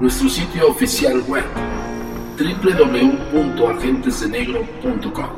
[0.00, 1.44] Nuestro sitio oficial web,
[2.36, 5.30] www.agentesdenegro.com.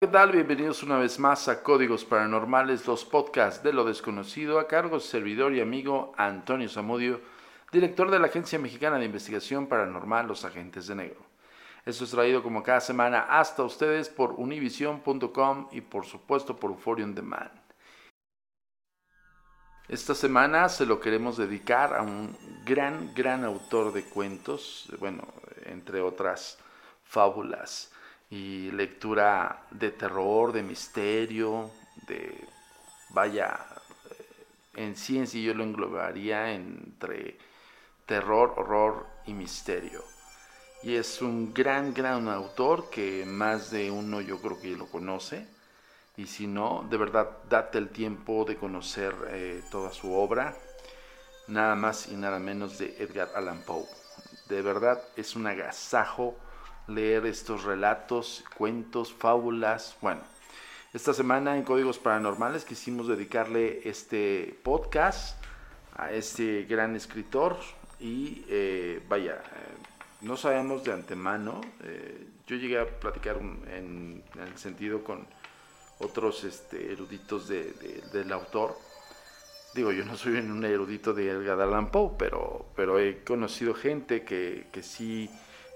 [0.00, 0.32] ¿Qué tal?
[0.32, 5.02] Bienvenidos una vez más a Códigos Paranormales, los podcasts de lo desconocido, a cargo de
[5.02, 7.22] servidor y amigo Antonio Zamudio,
[7.72, 11.22] director de la Agencia Mexicana de Investigación Paranormal, Los Agentes de Negro.
[11.86, 17.06] Esto es traído como cada semana hasta ustedes por univision.com y por supuesto por Euphoria
[17.06, 17.63] On Demand.
[19.88, 22.34] Esta semana se lo queremos dedicar a un
[22.64, 25.22] gran, gran autor de cuentos, bueno,
[25.66, 26.56] entre otras
[27.04, 27.92] fábulas
[28.30, 31.70] y lectura de terror, de misterio,
[32.06, 32.34] de,
[33.10, 33.60] vaya,
[34.74, 37.36] en ciencia yo lo englobaría entre
[38.06, 40.02] terror, horror y misterio.
[40.82, 45.46] Y es un gran, gran autor que más de uno yo creo que lo conoce.
[46.16, 50.56] Y si no, de verdad, date el tiempo de conocer eh, toda su obra.
[51.48, 53.84] Nada más y nada menos de Edgar Allan Poe.
[54.48, 56.36] De verdad es un agasajo
[56.86, 59.96] leer estos relatos, cuentos, fábulas.
[60.00, 60.20] Bueno,
[60.92, 65.42] esta semana en Códigos Paranormales quisimos dedicarle este podcast
[65.96, 67.56] a este gran escritor.
[67.98, 69.42] Y eh, vaya,
[70.20, 71.60] no sabemos de antemano.
[71.82, 75.26] Eh, yo llegué a platicar en, el sentido con
[75.98, 78.76] otros este, eruditos de, de, del autor.
[79.74, 84.66] Digo, yo no soy un erudito de Edgar Allan Poe, pero, he conocido gente que,
[84.82, 85.28] sí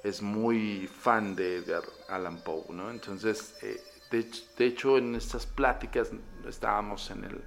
[0.05, 2.91] es muy fan de Edgar Allan Poe, ¿no?
[2.91, 6.11] Entonces, eh, de, hecho, en estas pláticas
[6.47, 7.43] estábamos en el,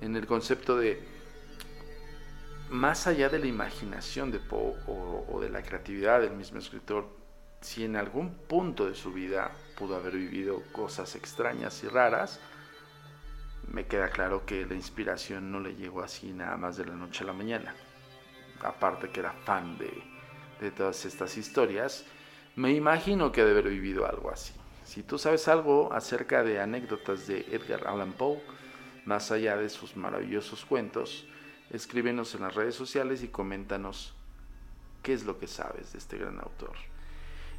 [0.00, 1.02] en el concepto de
[2.70, 7.06] más allá de la imaginación de Poe o, de la creatividad del mismo escritor,
[7.60, 12.40] si en algún punto de su vida pudo haber vivido cosas extrañas y raras,
[13.68, 17.24] me queda claro que la inspiración no le llegó así nada más de la noche
[17.24, 17.74] a la mañana.
[18.62, 19.90] Aparte que era fan de,
[20.60, 22.04] de todas estas historias,
[22.56, 24.52] me imagino que debe haber vivido algo así.
[24.84, 28.40] Si tú sabes algo acerca de anécdotas de Edgar Allan Poe,
[29.06, 31.26] más allá de sus maravillosos cuentos,
[31.70, 34.14] escríbenos en las redes sociales y coméntanos
[35.02, 36.76] qué es lo que sabes de este gran autor.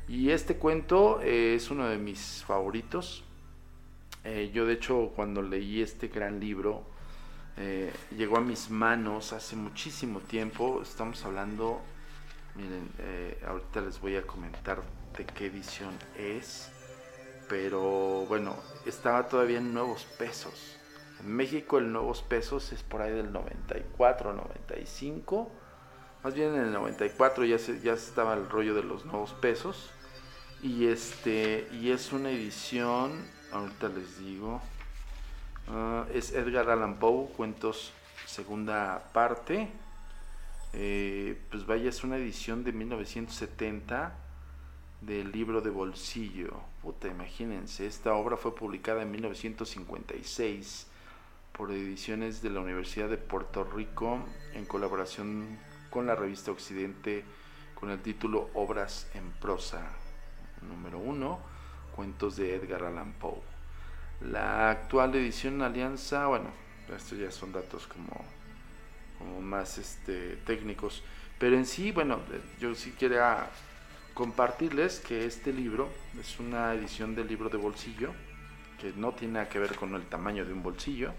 [0.07, 3.24] Y este cuento eh, es uno de mis favoritos.
[4.24, 6.84] Eh, yo de hecho cuando leí este gran libro,
[7.57, 10.81] eh, llegó a mis manos hace muchísimo tiempo.
[10.84, 11.81] Estamos hablando,
[12.56, 12.90] miren,
[13.48, 14.84] ahorita les voy a comentar
[15.18, 16.72] de qué edición es.
[17.50, 18.56] Pero bueno,
[18.86, 20.78] estaba todavía en nuevos pesos.
[21.19, 25.50] En México el Nuevos Pesos es por ahí del 94, 95.
[26.24, 29.92] Más bien en el 94 ya, se, ya estaba el rollo de los Nuevos Pesos.
[30.63, 33.12] Y, este, y es una edición,
[33.52, 34.62] ahorita les digo,
[35.68, 37.92] uh, es Edgar Allan Poe, cuentos
[38.25, 39.69] segunda parte.
[40.74, 44.13] eh, pues vaya, es una edición de 1970
[45.02, 46.60] del libro de bolsillo.
[46.81, 50.88] Puta, imagínense, esta obra fue publicada en 1956
[51.54, 54.19] por ediciones de la Universidad de Puerto Rico
[54.54, 55.58] en colaboración
[55.90, 57.24] con la revista Occidente
[57.80, 60.05] con el título Obras en prosa
[60.66, 61.40] número 1,
[61.96, 63.42] cuentos de Edgar Allan Poe.
[64.22, 66.50] La actual edición Alianza, bueno,
[66.96, 68.24] estos ya son datos como,
[69.18, 71.04] como más este, técnicos,
[71.40, 72.20] pero en sí, bueno,
[72.60, 73.50] yo sí quería
[74.14, 75.90] compartirles que este libro
[76.20, 78.12] es una edición del libro de bolsillo,
[78.80, 81.12] que no tiene nada que ver con el tamaño de un bolsillo,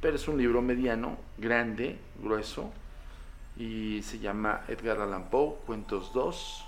[0.00, 2.72] pero es un libro mediano, grande, grueso,
[3.56, 6.66] y se llama Edgar Allan Poe, Cuentos 2,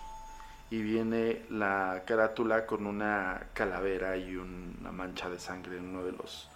[0.73, 6.13] y viene la carátula con una calavera y una mancha de sangre en uno de
[6.13, 6.49] los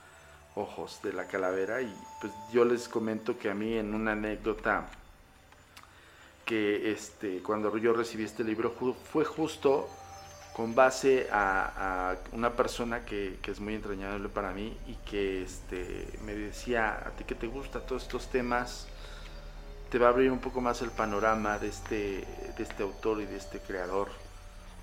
[0.54, 4.86] ojos de la calavera, y pues yo les comento que a mí en una anécdota
[6.46, 8.74] que este, cuando yo recibí este libro
[9.12, 9.86] fue justo
[10.54, 16.34] con base a, una persona que, es muy entrañable para mí y que este, me
[16.34, 18.88] decía, a ti que te gusta todos estos temas,
[19.90, 23.26] te va a abrir un poco más el panorama de este, de este autor y
[23.26, 24.08] de este creador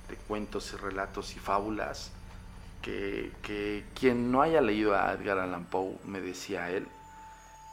[0.10, 2.12] de cuentos y relatos y fábulas,
[2.82, 6.88] que, que quien no haya leído a Edgar Allan Poe, me decía él,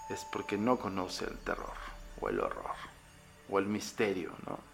[0.08, 1.74] es porque no conoce el terror
[2.20, 2.76] o el horror
[3.48, 4.70] o el misterio, ¿no?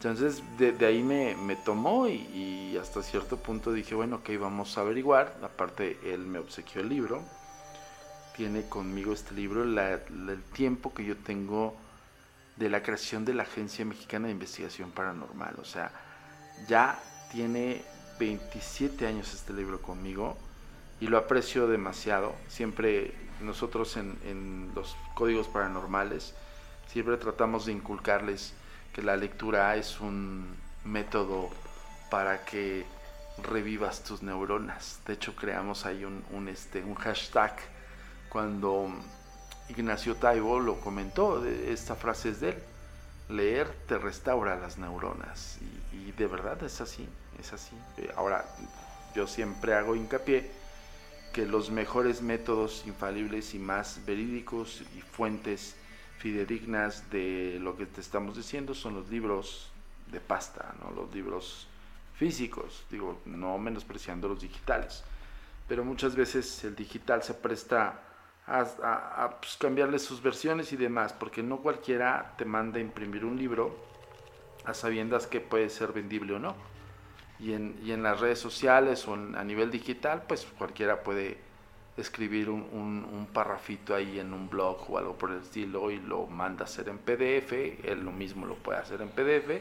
[0.00, 5.36] Entonces de, ahí me, tomó y, hasta cierto punto dije, bueno, ok, vamos a averiguar.
[5.42, 7.22] Aparte, él me obsequió el libro.
[8.40, 11.76] Tiene conmigo este libro el tiempo que yo tengo
[12.56, 15.56] de la creación de la Agencia Mexicana de Investigación Paranormal.
[15.60, 15.90] O sea,
[16.66, 16.98] ya
[17.30, 17.82] tiene
[18.18, 20.38] 27 años este libro conmigo
[21.02, 22.34] y lo aprecio demasiado.
[22.48, 26.32] Siempre nosotros en, en los códigos paranormales
[26.90, 28.54] siempre tratamos de inculcarles
[28.94, 30.46] que la lectura es un
[30.86, 31.50] método
[32.10, 32.86] para que
[33.42, 35.00] revivas tus neuronas.
[35.06, 37.54] De hecho, creamos ahí un, este, un hashtag
[38.30, 38.88] cuando
[39.68, 42.62] Ignacio Taibo lo comentó, esta frase es de él,
[43.28, 45.58] leer te restaura las neuronas.
[45.92, 47.76] Y, de verdad es así, es así.
[47.98, 48.44] Eh, ahora,
[49.14, 50.50] yo siempre hago hincapié
[51.32, 55.76] que los mejores métodos infalibles y más verídicos y fuentes
[56.18, 59.70] fidedignas de lo que te estamos diciendo son los libros
[60.10, 60.90] de pasta, ¿no?
[60.90, 61.66] los libros
[62.16, 65.02] físicos, digo, no menospreciando los digitales,
[65.68, 68.09] pero muchas veces el digital se presta
[68.50, 73.38] a, pues, cambiarle sus versiones y demás, porque no cualquiera te manda a imprimir un
[73.38, 73.76] libro
[74.64, 76.54] a sabiendas que puede ser vendible o no.
[77.38, 81.38] Y en, y en las redes sociales o a nivel digital, pues cualquiera puede
[81.96, 86.26] escribir un, un, parrafito ahí en un blog o algo por el estilo y lo
[86.26, 87.52] manda a hacer en PDF,
[87.84, 89.60] él lo mismo lo puede hacer en PDF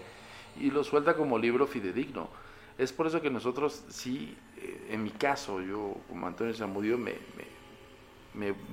[0.60, 2.30] y lo suelta como libro fidedigno.
[2.78, 7.12] Es por eso que nosotros sí, eh, en mi caso, yo como Antonio Zamudio me,
[7.12, 7.59] me,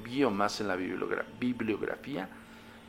[0.05, 2.29] guío más en la bibliografía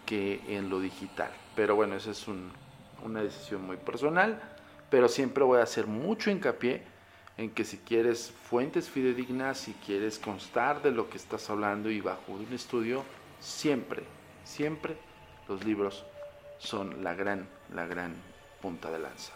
[0.06, 1.32] que en lo digital.
[1.56, 4.42] Pero bueno, esa es una decisión muy personal,
[4.90, 6.84] pero siempre voy a hacer mucho hincapié
[7.38, 12.02] en que si quieres fuentes fidedignas, si quieres constar de lo que estás hablando y
[12.02, 13.04] bajo un estudio,
[13.40, 14.04] siempre,
[14.44, 14.98] siempre
[15.48, 16.04] los libros
[16.58, 18.16] son la gran, la gran
[18.62, 19.34] punta de lanza.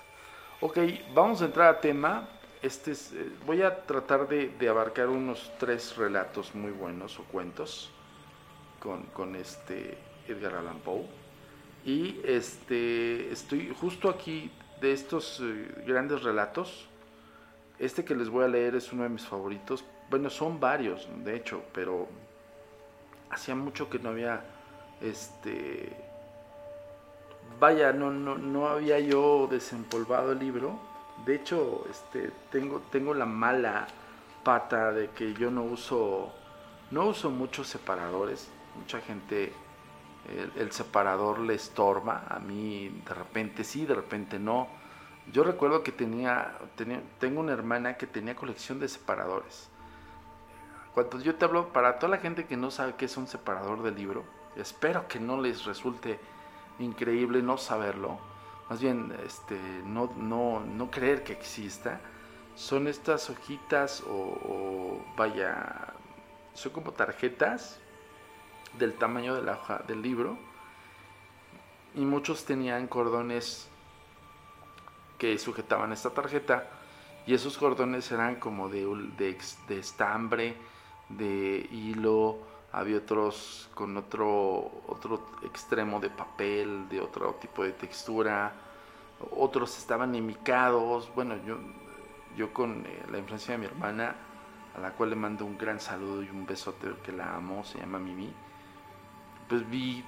[0.62, 0.78] Ok,
[1.14, 2.28] vamos a entrar a tema.
[2.62, 7.92] Este es, eh, voy a tratar de, abarcar unos tres relatos muy buenos o cuentos
[8.80, 11.06] con, este Edgar Allan Poe.
[11.86, 16.88] Y este, estoy justo aquí de estos eh, grandes relatos
[17.82, 19.84] este que les voy a leer es uno de mis favoritos.
[20.12, 22.08] Bueno, son varios, de hecho, pero
[23.32, 24.46] hacía mucho que no había
[25.02, 25.92] este
[27.60, 30.91] vaya, no, no, no había yo desempolvado el libro.
[31.26, 33.88] De hecho, este, tengo, tengo la mala
[34.44, 36.32] pata de que yo no uso,
[36.90, 38.50] no uso muchos separadores.
[38.76, 39.54] Mucha gente
[40.56, 42.26] el, separador le estorba.
[42.30, 44.68] A mí de repente sí, de repente no.
[45.32, 46.58] Yo recuerdo que tenía,
[47.20, 49.70] tengo una hermana que tenía colección de separadores.
[50.94, 53.82] Cuando yo te hablo, para toda la gente que no sabe qué es un separador
[53.82, 54.26] de libro,
[54.58, 56.20] espero que no les resulte
[56.80, 58.20] increíble no saberlo,
[58.72, 62.00] más bien este, no, no, no creer que exista.
[62.56, 65.94] Son estas hojitas o, vaya,
[66.54, 67.82] son como tarjetas
[68.80, 70.38] del tamaño de la hoja del libro
[71.96, 73.68] y muchos tenían cordones
[75.18, 76.70] que sujetaban esta tarjeta
[77.28, 78.88] y esos cordones eran como de,
[79.68, 80.56] de estambre,
[81.10, 82.40] de hilo,
[82.72, 88.54] había otros con otro, otro extremo de papel, de otro tipo de textura,
[89.32, 91.58] otros estaban imicados, bueno, yo,
[92.36, 94.16] yo con eh, la influencia de mi hermana,
[94.76, 97.80] a la cual le mando un gran saludo y un besote que la amo, se
[97.80, 98.34] llama Mimi,
[99.48, 100.04] pues vi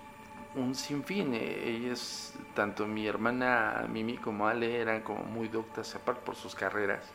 [0.55, 1.33] un sinfín.
[1.33, 6.55] Eh, ellas, tanto mi hermana Mimi como Ale, eran como muy doctas, aparte por sus
[6.55, 7.11] carreras,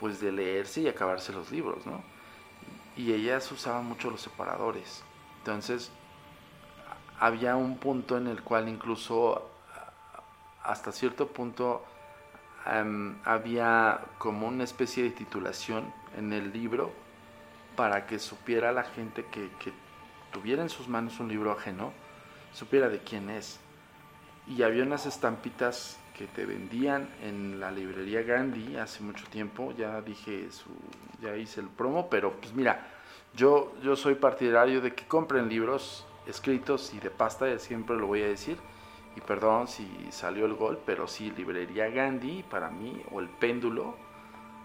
[0.00, 2.02] pues de leerse y acabarse los libros, ¿no?
[2.96, 5.02] Y ellas usaban mucho los separadores.
[5.38, 5.90] Entonces,
[7.20, 9.50] había un punto en el cual incluso
[10.62, 11.84] hasta cierto punto
[13.24, 16.90] había como una especie de titulación en el libro
[17.76, 19.72] para que supiera la gente que, que
[20.32, 21.92] tuviera en sus manos un libro ajeno
[22.52, 23.60] supiera de quién es.
[24.48, 30.00] Y había unas estampitas que te vendían en la librería Gandhi hace mucho tiempo, ya
[30.00, 30.70] dije su,
[31.20, 32.88] ya hice el promo, pero pues mira,
[33.34, 38.22] yo, yo soy partidario de que compren libros escritos y de pasta, siempre lo voy
[38.22, 38.56] a decir,
[39.14, 43.94] y perdón si salió el gol, pero sí, librería Gandhi para mí, o el péndulo,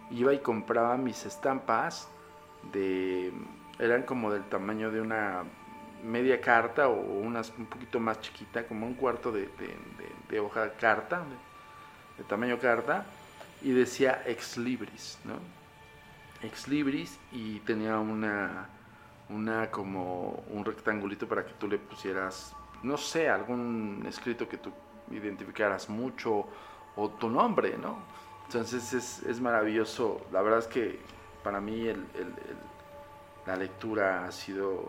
[0.09, 2.09] iba y compraba mis estampas
[2.71, 3.33] de,
[3.77, 5.43] eran como del tamaño de una
[6.03, 9.49] media carta o unas un poquito más chiquita, como un cuarto de,
[10.29, 11.23] de, hoja carta,
[12.17, 13.05] de, tamaño carta,
[13.61, 15.35] y decía ex libris, ¿no?
[16.45, 18.69] Ex libris y tenía una,
[19.29, 24.71] una como un rectangulito para que tú le pusieras, no sé, algún escrito que tú
[25.11, 26.47] identificaras mucho
[26.95, 27.99] o tu nombre, ¿no?
[28.45, 30.99] Entonces es, es maravilloso, la verdad es que
[31.43, 32.05] para mí el,
[33.45, 34.83] la lectura ha sido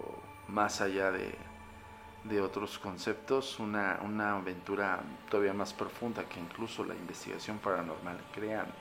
[0.53, 3.99] más allá de, otros conceptos, una,
[4.37, 8.73] aventura todavía más profunda que incluso la investigación paranormal, créanme,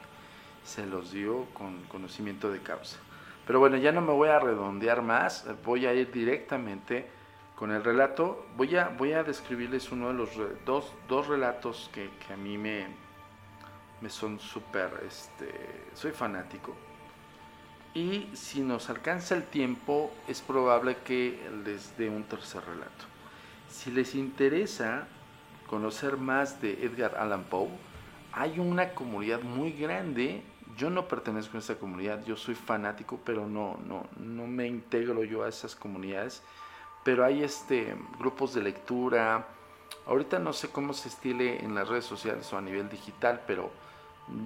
[0.63, 2.97] se los dio con conocimiento de causa.
[3.47, 7.09] Pero bueno, ya no me voy a redondear más, voy a ir directamente
[7.55, 8.45] con el relato.
[8.55, 10.29] Voy a, voy a describirles uno de los
[10.65, 12.87] dos, dos relatos que, a mí me,
[14.01, 15.49] me son súper, este,
[15.93, 16.75] soy fanático.
[17.93, 23.05] Y si nos alcanza el tiempo, es probable que les dé un tercer relato.
[23.69, 25.07] Si les interesa
[25.67, 27.69] conocer más de Edgar Allan Poe,
[28.31, 30.41] hay una comunidad muy grande.
[30.77, 35.25] Yo no pertenezco a esa comunidad, yo soy fanático, pero no, no, no me integro
[35.25, 36.43] yo a esas comunidades.
[37.03, 39.48] Pero hay este, grupos de lectura.
[40.05, 43.69] Ahorita no sé cómo se estile en las redes sociales o a nivel digital, pero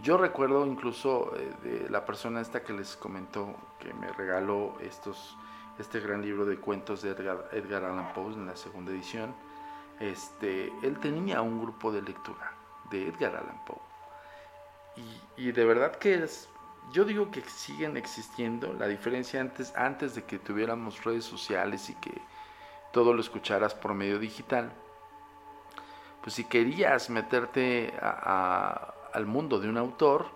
[0.01, 5.37] yo recuerdo incluso eh, de la persona esta que les comentó que me regaló estos,
[5.77, 9.35] este gran libro de cuentos de Edgar, Allan Poe en la segunda edición.
[9.99, 12.51] Este, él tenía un grupo de lectura
[12.89, 13.79] de Edgar Allan Poe.
[15.37, 16.47] Y, de verdad que es,
[16.93, 18.73] yo digo que siguen existiendo.
[18.73, 22.13] La diferencia antes, antes de que tuviéramos redes sociales y que
[22.93, 24.71] todo lo escucharas por medio digital,
[26.21, 30.27] pues si querías meterte a al mundo de un autor,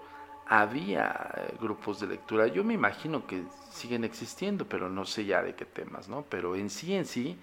[0.48, 2.48] había eh, grupos de lectura.
[2.48, 6.26] Yo me imagino que siguen existiendo, pero no sé ya de qué temas, ¿no?
[6.30, 7.38] Pero en sí, en sí,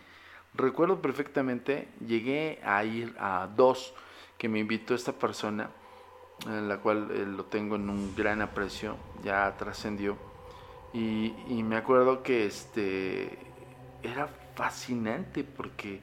[0.55, 3.95] recuerdo perfectamente, llegué a ir a dos
[4.39, 5.71] que me invitó esta persona,
[6.47, 10.17] en la cual eh, lo tengo en un gran aprecio, ya trascendió.
[10.93, 13.39] Y, y, me acuerdo que este
[14.03, 16.01] era fascinante porque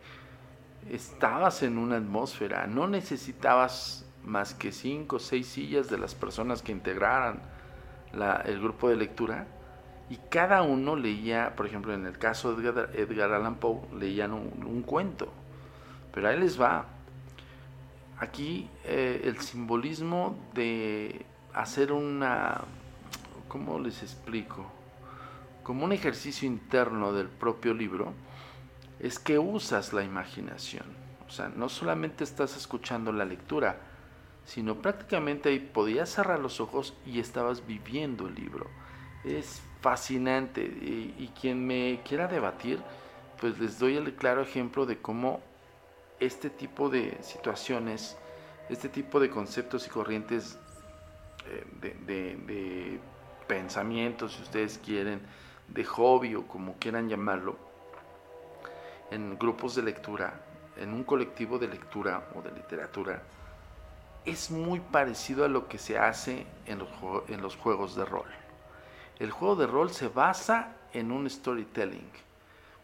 [0.89, 6.61] estabas en una atmósfera, no necesitabas más que cinco o seis sillas de las personas
[6.61, 7.41] que integraran
[8.45, 9.47] el grupo de lectura
[10.09, 14.83] y cada uno leía, por ejemplo, en el caso de Edgar, Allan Poe, leían un,
[14.83, 15.31] cuento.
[16.13, 16.85] Pero ahí les va.
[18.19, 22.61] Aquí eh, el simbolismo de hacer una,
[23.47, 24.71] ¿cómo les explico?
[25.63, 28.13] Como un ejercicio interno del propio libro,
[28.99, 30.85] es que usas la imaginación.
[31.27, 33.77] O sea, no solamente estás escuchando la lectura,
[34.45, 38.69] sino prácticamente ahí podías cerrar los ojos y estabas viviendo el libro.
[39.23, 42.79] Es fascinante y, quien me quiera debatir,
[43.39, 45.41] pues les doy el claro ejemplo de cómo
[46.19, 48.17] este tipo de situaciones,
[48.69, 50.57] este tipo de conceptos y corrientes
[51.47, 52.99] eh, de, de
[53.47, 55.21] pensamientos, si ustedes quieren,
[55.67, 57.57] de hobby o como quieran llamarlo,
[59.11, 60.39] en grupos de lectura,
[60.77, 63.21] en un colectivo de lectura o de literatura,
[64.25, 66.89] es muy parecido a lo que se hace en los,
[67.27, 68.27] en los juegos de rol.
[69.19, 72.09] El juego de rol se basa en un storytelling.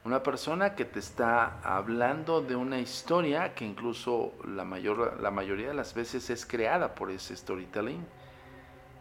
[0.06, 5.68] Una persona que te está hablando de una historia que incluso la, mayor, la mayoría
[5.68, 8.06] de las veces es creada por ese storytelling,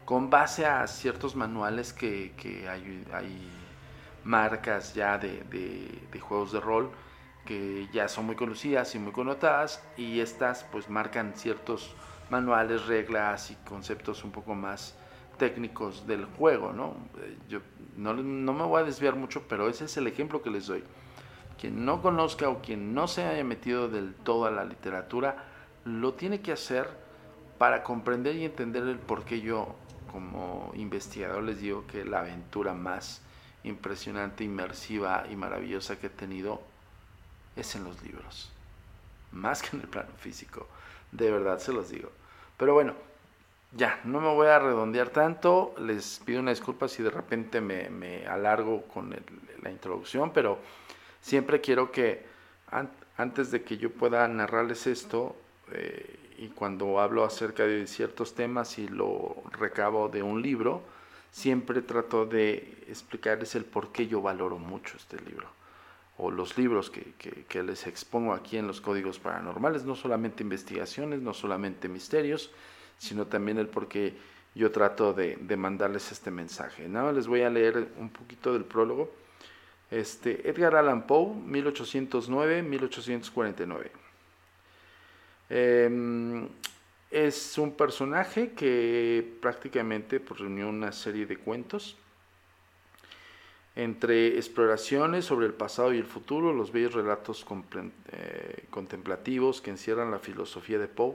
[0.04, 2.32] con base a ciertos manuales que,
[2.68, 3.48] hay,
[4.24, 5.44] marcas ya de,
[6.10, 6.90] de, juegos de rol
[7.46, 11.94] que ya son muy conocidas y muy connotadas y estas pues marcan ciertos
[12.30, 14.96] manuales, reglas y conceptos un poco más
[15.38, 16.96] técnicos del juego, ¿no?
[17.48, 17.60] Yo
[17.96, 20.84] no, no, me voy a desviar mucho, pero ese es el ejemplo que les doy.
[21.60, 25.44] Quien no conozca o quien no se haya metido del todo a la literatura,
[25.84, 26.88] lo tiene que hacer
[27.58, 29.74] para comprender y entender el por qué yo,
[30.12, 33.22] como investigador, les digo que la aventura más
[33.64, 36.62] impresionante, inmersiva y maravillosa que he tenido
[37.56, 38.52] es en los libros.
[39.32, 40.66] Más que en el plano físico.
[41.12, 42.10] De verdad se los digo.
[42.56, 42.94] Pero bueno,
[43.72, 45.74] ya, no me voy a redondear tanto.
[45.78, 49.14] Les pido una disculpa si de repente me, alargo con
[49.62, 50.58] la introducción, pero
[51.20, 52.26] siempre quiero que
[53.16, 55.36] antes de que yo pueda narrarles esto,
[55.72, 60.82] eh, y cuando hablo acerca de ciertos temas y lo recabo de un libro,
[61.32, 65.57] siempre trato de explicarles el por qué yo valoro mucho este libro
[66.18, 67.14] o los libros que,
[67.48, 72.50] que, les expongo aquí en los códigos paranormales, no solamente investigaciones, no solamente misterios,
[72.98, 74.14] sino también el por qué
[74.54, 76.88] yo trato de, de mandarles este mensaje.
[76.88, 77.12] ¿no?
[77.12, 79.12] Les voy a leer un poquito del prólogo.
[79.90, 83.90] Este, Edgar Allan Poe, 1809-1849.
[85.50, 86.48] Em,
[87.10, 91.96] es un personaje que prácticamente pues, reunió una serie de cuentos
[93.78, 97.46] entre exploraciones sobre el pasado y el futuro, los bellos relatos
[98.10, 101.14] eh, contemplativos que encierran la filosofía de Poe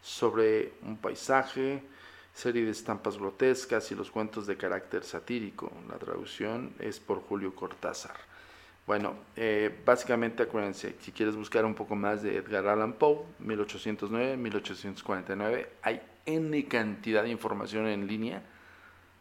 [0.00, 1.82] sobre un paisaje,
[2.32, 5.70] serie de estampas grotescas y los cuentos de carácter satírico.
[5.90, 8.16] La traducción es por Julio Cortázar.
[8.86, 15.66] Bueno, eh, básicamente acuérdense, si quieres buscar un poco más de Edgar Allan Poe, 1809-1849,
[15.82, 18.42] hay N cantidad de información en línea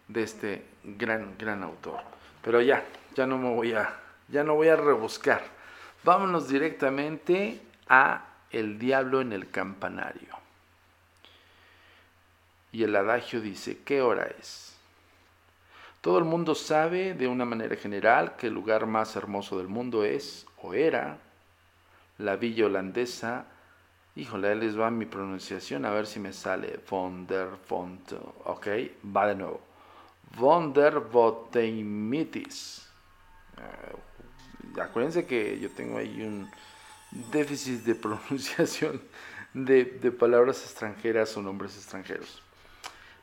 [0.07, 2.20] de este gran, gran autor.
[2.43, 2.83] Pero ya,
[3.15, 5.43] ya no me voy a, ya no voy a rebuscar.
[6.03, 10.35] Vámonos directamente a El diablo en el campanario.
[12.73, 14.75] Y el adagio dice, ¿qué hora es?
[16.01, 20.03] Todo el mundo sabe de una manera general que el lugar más hermoso del mundo
[20.03, 21.17] es, o era,
[22.17, 23.45] la villa holandesa.
[24.15, 26.79] Híjole, ahí les va mi pronunciación, a ver si me sale.
[26.89, 27.49] Von der.
[28.45, 28.67] Ok,
[29.15, 29.70] va de nuevo.
[30.37, 32.87] Von der Voteimitis.
[33.57, 36.49] Eh, acuérdense que yo tengo ahí un
[37.31, 39.01] déficit de pronunciación
[39.53, 42.41] de, de palabras extranjeras o nombres extranjeros.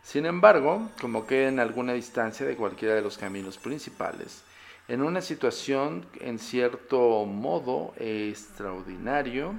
[0.02, 4.42] Sin embargo, como queda en alguna distancia de cualquiera de los caminos principales,
[4.88, 9.54] en una situación en cierto modo extraordinario,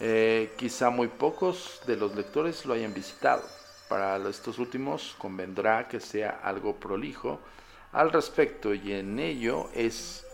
[0.00, 3.42] eh, quizá muy pocos de los lectores lo hayan visitado.
[3.88, 7.40] Para estos últimos convendrá que sea algo prolijo
[7.92, 10.26] al respecto y en ello es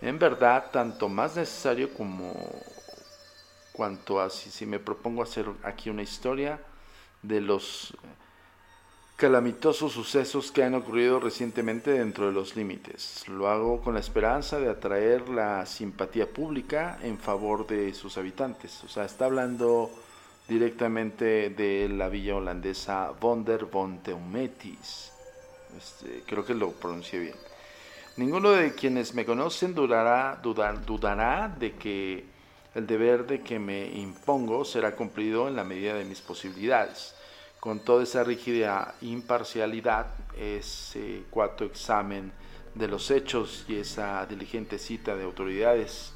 [0.00, 2.34] en verdad tanto más necesario como
[3.72, 6.58] cuanto así si me propongo hacer aquí una historia
[7.22, 7.94] de los
[9.16, 13.28] calamitosos sucesos que han ocurrido recientemente dentro de los límites.
[13.28, 18.82] Lo hago con la esperanza de atraer la simpatía pública en favor de sus habitantes.
[18.82, 19.92] O sea, está hablando
[20.52, 25.10] directamente de la villa holandesa Wonder von Teumetis.
[25.76, 27.34] Este, creo que lo pronuncié bien.
[28.18, 32.24] Ninguno de quienes me conocen dudará, dudar, dudará de que
[32.74, 37.14] el deber de que me impongo será cumplido en la medida de mis posibilidades
[37.58, 42.32] con toda esa rígida imparcialidad, ese cuarto examen
[42.74, 46.12] de los hechos y esa diligente cita de autoridades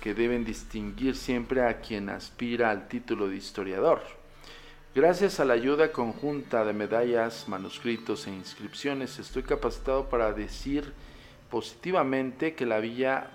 [0.00, 4.02] que deben distinguir siempre a quien aspira al título de historiador.
[4.94, 10.92] Gracias a la ayuda conjunta de medallas, manuscritos e inscripciones, estoy capacitado para decir
[11.50, 13.30] positivamente que la villa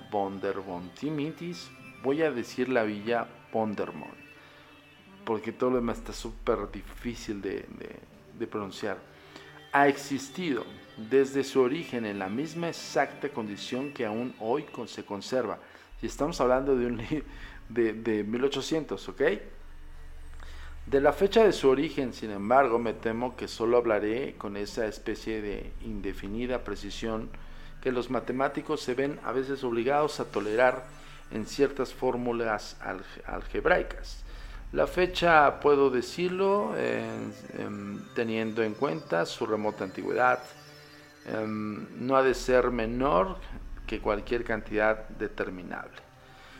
[0.99, 1.69] Timitis,
[2.03, 4.13] voy a decir la villa Bondermont,
[5.25, 7.65] porque todo lo demás está súper difícil de,
[8.49, 8.97] pronunciar,
[9.71, 10.65] ha existido
[10.97, 15.59] desde su origen en la misma exacta condición que aún hoy se conserva.
[16.03, 17.01] Y estamos hablando de, un,
[17.69, 19.21] de, de 1800, ¿ok?
[20.85, 24.85] De la fecha de su origen, sin embargo, me temo que solo hablaré con esa
[24.85, 27.29] especie de indefinida precisión
[27.81, 30.83] que los matemáticos se ven a veces obligados a tolerar
[31.31, 32.75] en ciertas fórmulas
[33.25, 34.25] algebraicas.
[34.73, 36.75] La fecha puedo decirlo
[38.13, 40.39] teniendo en cuenta su remota antigüedad.
[41.25, 43.37] Em, no ha de ser menor
[43.93, 46.01] que cualquier cantidad determinable.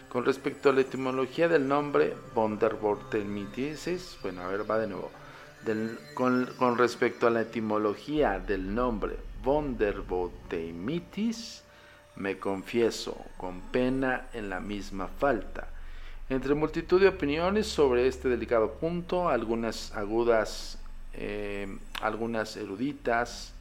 [0.08, 5.10] Con respecto a la etimología del nombre Vonderbortemitis, bueno, a ver, va de nuevo.
[6.14, 11.64] con, con, respecto a la etimología del nombre Vonderbortemitis,
[12.18, 15.70] me confieso, con pena en la misma falta.
[16.30, 20.78] Entre multitud de opiniones sobre este delicado punto, algunas agudas,
[21.14, 23.56] eh, algunas eruditas,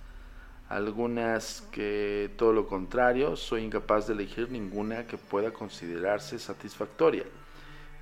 [0.76, 7.24] algunas que todo lo contrario, soy incapaz de elegir ninguna que pueda considerarse satisfactoria.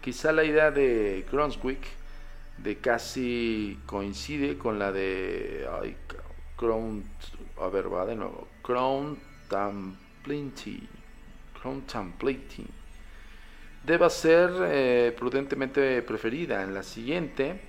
[0.01, 1.81] Quizá la idea de Brunswick
[2.59, 5.67] de casi coincide con la de
[6.57, 7.03] Crown,
[7.61, 10.89] a ver, va de nuevo, Crown Templating,
[11.61, 12.69] Crown Templating.
[13.83, 16.63] Deba ser eh, prudentemente preferida.
[16.63, 17.61] En la siguiente,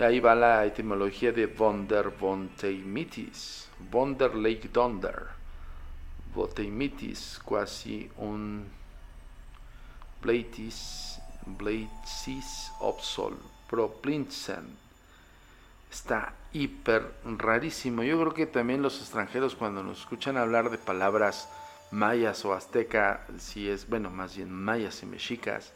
[0.00, 5.28] ahí va la etimología de Wonder von Teimitis, Wonder Lake Donder,
[6.54, 8.64] Teimitis, quasi un
[10.20, 13.36] Blaitis Blazes of Sol,
[13.68, 14.76] Proplinsen.
[15.90, 18.02] Está hiper rarísimo.
[18.02, 21.48] Yo creo que también los extranjeros cuando nos escuchan hablar de palabras
[21.90, 25.72] mayas o azteca, si es, bueno, más bien mayas y mexicas,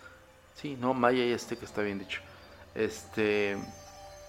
[0.55, 2.21] sí, no, maya y azteca está bien dicho,
[2.75, 3.57] este,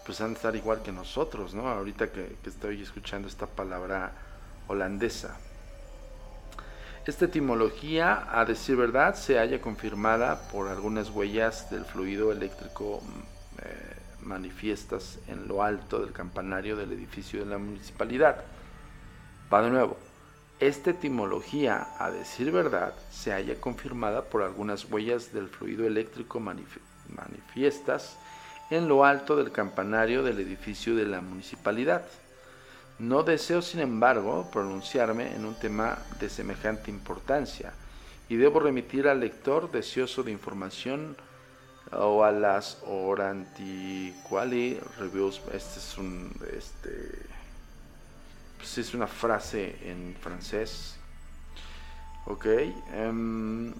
[0.06, 1.68] pues han de estar igual que nosotros, ¿no?
[1.68, 4.12] Ahorita que, estoy escuchando esta palabra
[4.68, 5.38] holandesa.
[7.06, 13.20] Esta etimología, a decir verdad, se halla confirmada por algunas huellas del fluido eléctrico mm,
[13.62, 18.44] eh, manifiestas en lo alto del campanario del edificio de la municipalidad.
[19.52, 19.98] Va de nuevo.
[20.60, 28.18] Esta etimología, a decir verdad, se halla confirmada por algunas huellas del fluido eléctrico manifiestas
[28.70, 32.04] en lo alto del campanario del edificio de la municipalidad.
[33.00, 37.74] No deseo, sin embargo, pronunciarme en un tema de semejante importancia
[38.28, 41.16] y debo remitir al lector deseoso de información
[41.92, 45.42] o a las Orantiquali Reviews.
[45.54, 47.26] Este es un, este,
[48.58, 50.99] pues es una frase en francés.
[52.26, 52.46] Ok,
[52.94, 53.74] em,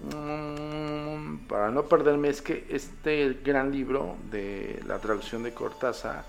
[1.46, 6.24] para no perderme, es que este gran libro de la traducción de Cortázar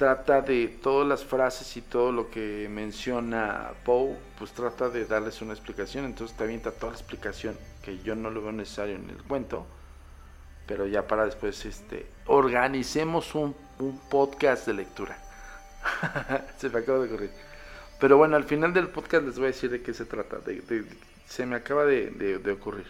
[0.00, 5.42] trata de todas las frases y todo lo que menciona Poe, pues trata de darles
[5.42, 6.06] una explicación.
[6.06, 9.66] Entonces también está toda la explicación que yo no lo veo necesario en el cuento,
[10.66, 13.54] pero ya para después, este, organicemos un,
[14.10, 15.18] podcast de lectura.
[16.58, 17.30] se me acaba de ocurrir.
[18.00, 20.38] Pero bueno, al final del podcast les voy a decir de qué se trata.
[21.26, 22.86] se me acaba de ocurrir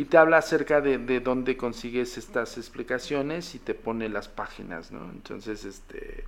[0.00, 4.90] y te habla acerca de, de, dónde consigues estas explicaciones y te pone las páginas,
[4.90, 5.10] ¿no?
[5.10, 6.24] Entonces, este,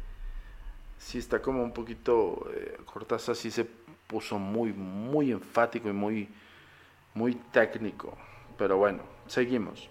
[0.98, 3.64] sí está como un poquito, eh, Cortázar sí se
[4.06, 6.28] puso muy, muy enfático y muy,
[7.14, 8.14] muy técnico,
[8.58, 9.88] pero bueno, seguimos.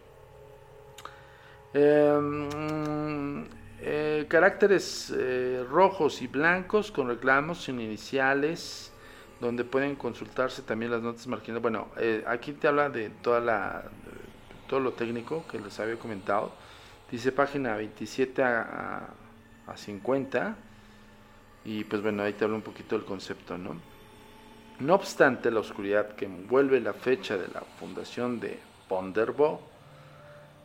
[1.73, 3.45] Em,
[3.83, 8.91] eh, caracteres eh, rojos y blancos con reclamos sin iniciales
[9.39, 11.63] donde pueden consultarse también las notas marginales.
[11.63, 13.83] Bueno, eh, aquí te habla de toda la,
[14.67, 16.51] todo lo técnico que les había comentado.
[17.09, 19.07] Dice página 27 a,
[19.65, 20.55] a 50.
[21.65, 23.75] Y pues bueno, ahí te habla un poquito del concepto, ¿no?
[24.79, 29.61] No obstante la oscuridad que envuelve la fecha de la fundación de Ponderbo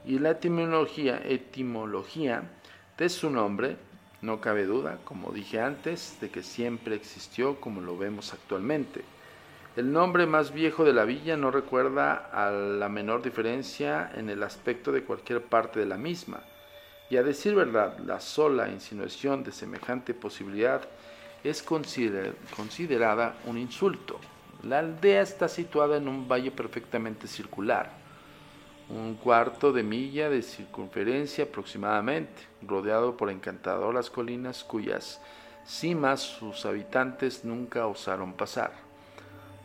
[0.07, 2.56] y la etimología, etimología
[2.99, 3.77] de su nombre,
[4.23, 9.05] no cabe duda, como dije antes, de que siempre existió como lo vemos actualmente.
[9.77, 14.43] El nombre más viejo de la villa no recuerda a la menor diferencia en el
[14.43, 16.41] aspecto de cualquier parte de la misma,
[17.11, 20.81] y a decir verdad, la sola insinuación de semejante posibilidad
[21.45, 24.19] es considerada un insulto.
[24.63, 28.06] La aldea está situada en un valle perfectamente circular,
[28.89, 35.21] un cuarto de milla de circunferencia aproximadamente, rodeado por encantadoras colinas cuyas
[35.67, 38.73] cimas sus habitantes nunca osaron pasar.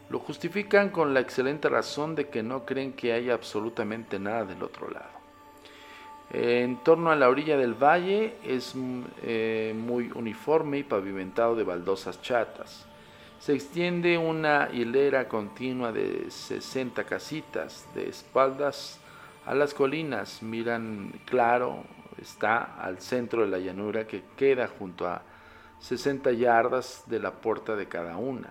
[0.09, 4.63] Lo justifican con la excelente razón de que no creen que haya absolutamente nada del
[4.63, 5.21] otro lado.
[6.33, 8.73] En torno a la orilla del valle es
[9.21, 12.85] eh, muy uniforme y pavimentado de baldosas chatas.
[13.39, 19.00] Se extiende una hilera continua de 60 casitas de espaldas
[19.45, 21.83] a las colinas, miran claro,
[22.21, 25.23] está al centro de la llanura que queda junto a
[25.79, 28.49] 60 yardas de la puerta de cada una.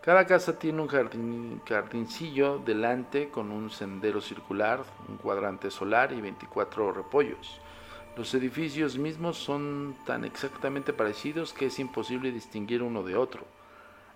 [0.00, 6.20] Cada casa tiene un jardín, jardincillo delante con un sendero circular, un cuadrante solar y
[6.20, 7.60] 24 repollos.
[8.16, 13.44] Los edificios mismos son tan exactamente parecidos que es imposible distinguir uno de otro.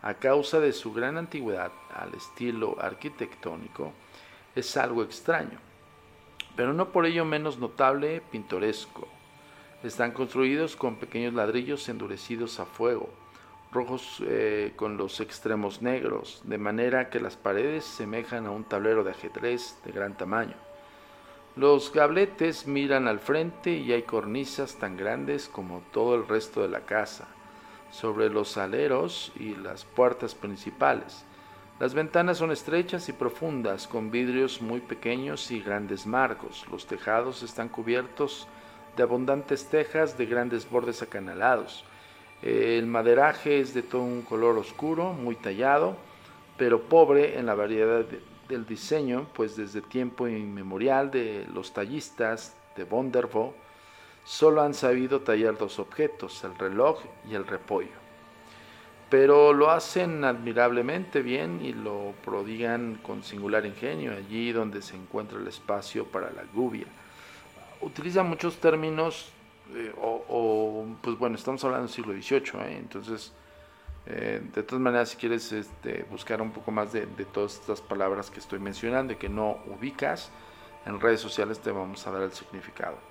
[0.03, 3.93] A causa de su gran antigüedad al estilo arquitectónico,
[4.57, 5.70] es algo extraño
[6.57, 9.09] pero no por ello menos notable, pintoresco.
[9.83, 13.09] Están construidos con pequeños ladrillos endurecidos a fuego,
[13.73, 19.05] rojos eh, con los extremos negros, de manera que las paredes semejan a un tablero
[19.05, 20.57] de ajedrez de gran tamaño.
[21.57, 26.69] Los gabletes miran al frente y hay cornisas tan grandes como todo el resto de
[26.69, 27.29] la casa,
[27.91, 31.25] sobre los aleros y las puertas principales.
[31.81, 36.67] Las ventanas son estrechas y profundas, con vidrios muy pequeños y grandes marcos.
[36.71, 38.47] Los tejados están cubiertos
[38.99, 41.87] de abundantes tejas de grandes bordes acanalados.
[42.43, 45.97] El maderaje es de todo un color oscuro, muy tallado,
[46.59, 48.05] pero pobre en la variedad
[48.47, 53.55] del diseño, pues desde tiempo inmemorial de los tallistas de Bondervo
[54.23, 58.00] solo han sabido tallar dos objetos, el reloj y el repollo.
[59.11, 65.39] Pero lo hacen admirablemente bien y lo prodigan con singular ingenio allí donde se encuentra
[65.39, 66.87] el espacio para la gubia.
[67.81, 69.33] Utilizan muchos términos
[69.75, 72.79] eh, o, pues bueno, estamos hablando del siglo XVIII, ¿eh?
[72.79, 73.33] entonces,
[74.07, 78.31] eh, de todas maneras, si quieres este, buscar un poco más de, todas estas palabras
[78.31, 80.31] que estoy mencionando y que no ubicas,
[80.87, 83.10] en redes sociales te vamos a dar el significado.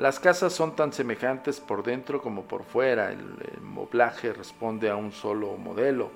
[0.00, 3.20] Las casas son tan semejantes por dentro como por fuera, el,
[3.54, 6.10] el moblaje responde a un solo modelo.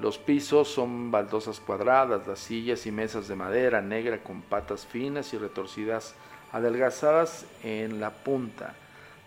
[0.00, 5.32] Los pisos son baldosas cuadradas, las sillas y mesas de madera negra con patas finas
[5.32, 6.16] y retorcidas
[6.50, 8.74] adelgazadas en la punta.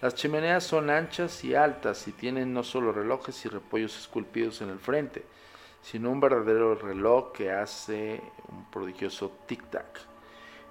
[0.02, 4.68] Las chimeneas son anchas y altas y tienen no solo relojes y repollos esculpidos en
[4.68, 5.24] el frente,
[5.82, 10.17] sino un verdadero reloj que hace un prodigioso tic-tac.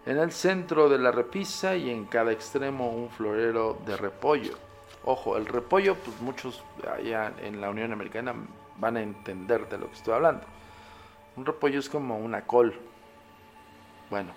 [0.06, 4.56] En el centro de la repisa y en cada extremo un florero de repollo.
[5.04, 8.34] Ojo, el repollo, pues muchos allá en la Unión Americana
[8.78, 10.44] van a entender de lo que estoy hablando.
[11.36, 12.74] Un repollo es como una col.
[14.08, 14.32] Bueno,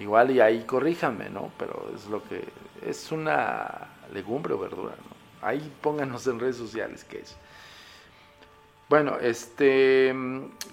[0.00, 1.52] Igual y ahí corríjanme, ¿no?
[1.58, 2.42] Pero es lo que
[2.84, 5.46] es una legumbre o verdura, ¿no?
[5.46, 7.36] Ahí pónganos en redes sociales qué es.
[8.88, 10.12] Bueno, este,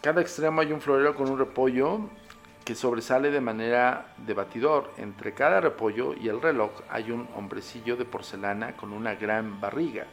[0.01, 1.99] cada extremo hay un florero con un repollo
[2.67, 4.91] que sobresale de manera de batidor.
[4.97, 10.05] Entre cada repollo y el reloj hay un hombrecillo de porcelana con una gran barriga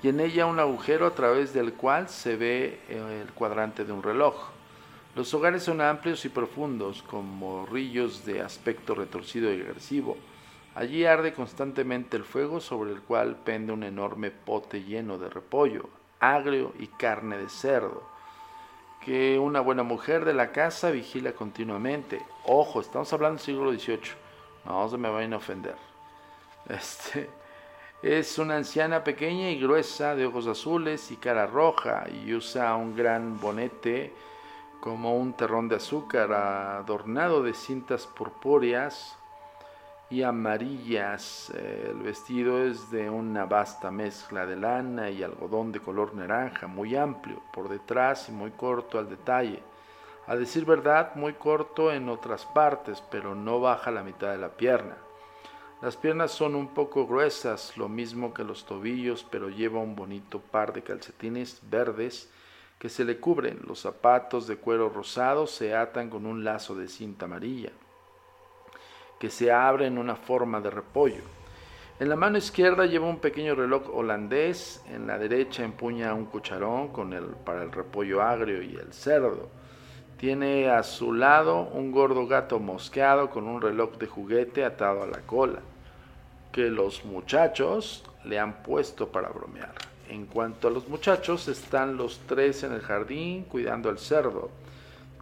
[0.00, 4.04] y en ella un agujero a través del cual se ve el cuadrante de un
[4.04, 4.50] reloj.
[5.16, 10.16] Los hogares son amplios y profundos, con morrillos de aspecto retorcido y agresivo.
[10.76, 15.88] Allí arde constantemente el fuego sobre el cual pende un enorme pote lleno de repollo,
[16.20, 18.11] agrio y carne de cerdo,
[19.04, 22.24] que una buena mujer de la casa vigila continuamente.
[22.44, 24.12] Ojo, estamos hablando del siglo XVIII,
[24.64, 25.76] no se me vayan a ofender.
[26.68, 27.28] Este,
[28.02, 32.94] es una anciana pequeña y gruesa, de ojos azules y cara roja, y usa un
[32.94, 34.14] gran bonete
[34.80, 39.18] como un terrón de azúcar adornado de cintas purpúreas
[40.12, 41.50] y amarillas.
[41.50, 46.94] El vestido es de una vasta mezcla de lana y algodón de color naranja, muy
[46.94, 49.62] amplio por detrás y muy corto al detalle.
[50.26, 54.50] A decir verdad, muy corto en otras partes, pero no baja la mitad de la
[54.50, 54.96] pierna.
[55.80, 60.40] Las piernas son un poco gruesas, lo mismo que los tobillos, pero lleva un bonito
[60.40, 62.30] par de calcetines verdes
[62.78, 63.60] que se le cubren.
[63.66, 67.72] Los zapatos de cuero rosado se atan con un lazo de cinta amarilla,
[69.22, 71.22] que se abre en una forma de repollo.
[72.00, 76.88] En la mano izquierda lleva un pequeño reloj holandés, en la derecha empuña un cucharón
[76.88, 79.48] con el, para el repollo agrio y el cerdo.
[80.16, 85.06] Tiene a su lado un gordo gato mosqueado con un reloj de juguete atado a
[85.06, 85.60] la cola,
[86.50, 89.74] que los muchachos le han puesto para bromear.
[90.08, 94.50] En cuanto a los muchachos, están los tres en el jardín cuidando al cerdo.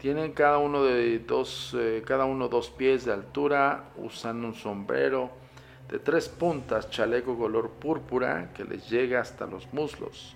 [0.00, 5.30] Tienen cada uno de dos, eh, cada uno dos pies de altura, usan un sombrero
[5.90, 10.34] de tres puntas, chaleco color púrpura que les llega hasta los muslos,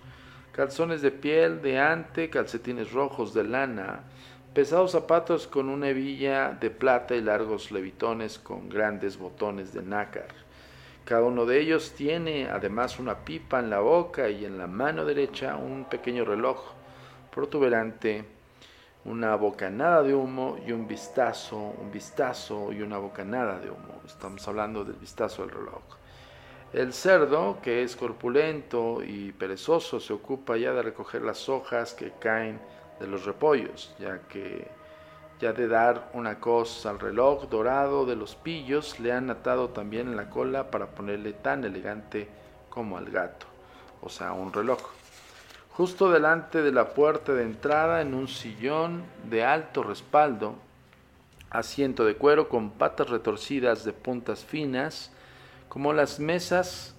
[0.52, 4.00] calzones de piel de ante, calcetines rojos de lana,
[4.52, 10.28] pesados zapatos con una hebilla de plata y largos levitones con grandes botones de nácar.
[11.06, 15.06] Cada uno de ellos tiene además una pipa en la boca y en la mano
[15.06, 16.60] derecha un pequeño reloj
[17.30, 18.33] protuberante,
[19.04, 24.00] una bocanada de humo y un vistazo, un vistazo y una bocanada de humo.
[24.06, 25.82] Estamos hablando del vistazo del reloj.
[26.72, 32.12] El cerdo, que es corpulento y perezoso, se ocupa ya de recoger las hojas que
[32.18, 32.58] caen
[32.98, 34.66] de los repollos, ya que
[35.40, 40.16] ya de dar una cosa al reloj dorado de los pillos, le han atado también
[40.16, 42.28] la cola para ponerle tan elegante
[42.70, 43.46] como al gato,
[44.00, 44.80] o sea, un reloj.
[45.76, 50.54] Justo delante de la puerta de entrada, en un sillón de alto respaldo,
[51.50, 55.10] asiento de cuero con patas retorcidas de puntas finas,
[55.68, 56.94] como las mesas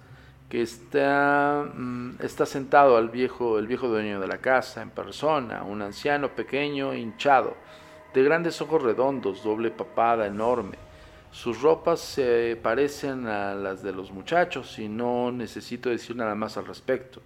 [0.49, 5.63] que está, mm, está sentado al viejo, el viejo dueño de la casa en persona,
[5.63, 7.55] un anciano pequeño, hinchado,
[8.13, 10.77] de grandes ojos redondos, doble papada enorme.
[11.31, 16.57] Sus ropas se parecen a las de los muchachos y no necesito decir nada más
[16.57, 17.21] al respecto.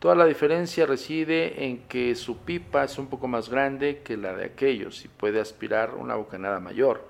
[0.00, 4.34] Toda la diferencia reside en que su pipa es un poco más grande que la
[4.34, 7.06] de aquellos y puede aspirar una bocanada mayor.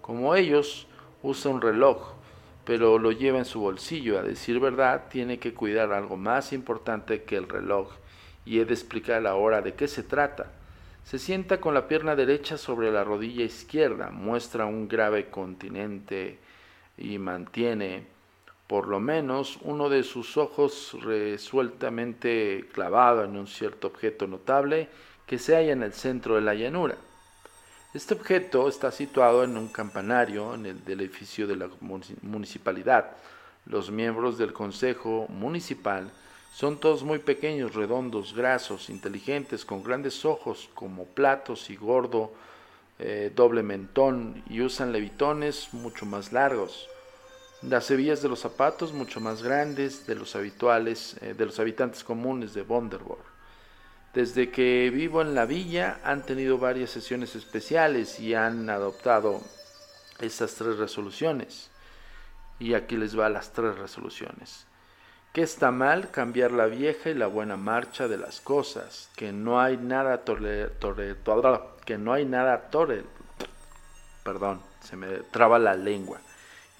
[0.00, 0.86] Como ellos,
[1.22, 2.14] usa un reloj,
[2.64, 4.18] pero lo lleva en su bolsillo.
[4.18, 7.92] A decir verdad, tiene que cuidar algo más importante que el reloj,
[8.46, 10.52] y he de explicar ahora de qué se trata.
[11.04, 16.38] Se sienta con la pierna derecha sobre la rodilla izquierda, muestra un grave continente
[16.96, 18.06] y mantiene
[18.72, 24.88] por lo menos uno de sus ojos resueltamente clavado en un cierto objeto notable
[25.26, 26.96] que se halla en el centro de la llanura.
[27.92, 31.68] Este objeto está situado en un campanario en el edificio de la
[32.22, 33.10] municipalidad.
[33.66, 36.10] Los miembros del consejo municipal
[36.54, 42.32] son todos muy pequeños, redondos, grasos, inteligentes, con grandes ojos como platos y gordo
[42.98, 46.88] eh, doble mentón y usan levitones mucho más largos.
[47.62, 52.02] Las hebillas de los zapatos mucho más grandes de los habituales, eh, de los habitantes
[52.02, 53.22] comunes de Bonderborg.
[54.12, 59.40] Desde que vivo en la villa han tenido varias sesiones especiales y han adoptado
[60.18, 61.70] esas tres resoluciones.
[62.58, 64.66] Y aquí les va las tres resoluciones.
[65.32, 69.60] Que está mal cambiar la vieja y la buena marcha de las cosas, que no
[69.60, 70.24] hay nada
[71.86, 72.70] que no hay nada
[74.22, 76.20] perdón, se me traba la lengua,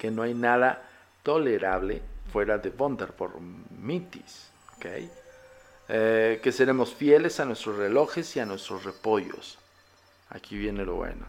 [0.03, 0.83] que no hay nada
[1.23, 5.09] tolerable fuera de por mitis, ¿okay?
[5.87, 9.57] Eh, que seremos fieles a nuestros relojes y a nuestros repollos.
[10.27, 11.25] Aquí viene lo bueno.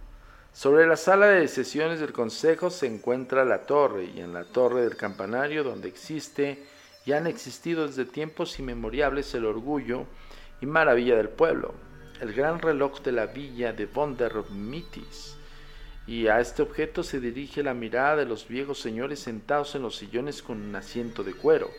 [0.53, 4.83] Sobre la sala de sesiones del Consejo se encuentra la torre y en la torre
[4.83, 6.65] del campanario donde existe
[7.07, 10.07] y han existido desde tiempos inmemoriales el orgullo
[10.61, 11.75] y maravilla del pueblo,
[12.21, 13.89] el gran reloj de la villa de
[14.51, 15.37] Mitis.
[16.07, 19.97] Y a este objeto se dirige la mirada de los viejos señores sentados en los
[19.97, 21.71] sillones con un asiento de cuero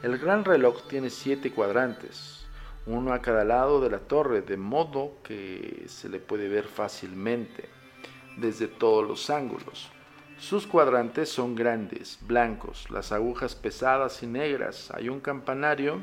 [0.00, 2.46] el gran reloj tiene siete cuadrantes,
[2.86, 7.68] uno a cada lado de la torre, de modo que se le puede ver fácilmente
[8.36, 9.90] desde todos los ángulos.
[10.38, 14.92] Sus cuadrantes son grandes, blancos, las agujas pesadas y negras.
[14.92, 16.00] Hay un campanario,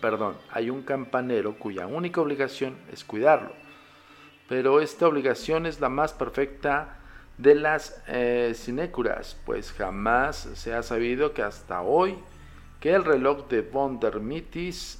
[0.00, 3.52] perdón, hay un campanero cuya única obligación es cuidarlo.
[4.48, 6.98] Pero esta obligación es la más perfecta
[7.38, 12.16] de las eh, sinécuras, pues jamás se ha sabido que hasta hoy
[12.80, 14.20] que el reloj de von der